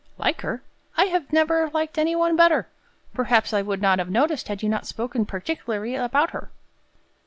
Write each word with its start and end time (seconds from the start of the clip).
"Like 0.17 0.41
her? 0.41 0.63
I 0.97 1.03
have 1.13 1.31
never 1.31 1.69
liked 1.75 1.99
any 1.99 2.15
one 2.15 2.35
better. 2.35 2.67
Perhaps 3.13 3.53
I 3.53 3.61
would 3.61 3.83
not 3.83 3.99
have 3.99 4.09
noticed, 4.09 4.47
had 4.47 4.63
you 4.63 4.67
not 4.67 4.87
spoken 4.87 5.27
particularly 5.27 5.93
about 5.93 6.31
her." 6.31 6.49